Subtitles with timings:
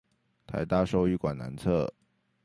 [0.47, 1.93] 臺大獸醫館南側